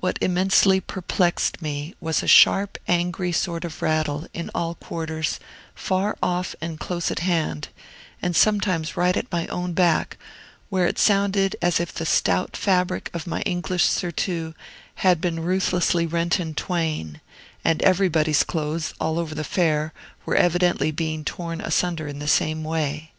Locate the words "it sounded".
10.88-11.54